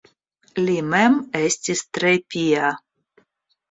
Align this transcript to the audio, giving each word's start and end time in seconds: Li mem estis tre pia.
Li 0.67 0.77
mem 0.93 1.19
estis 1.43 1.87
tre 2.01 2.17
pia. 2.33 2.77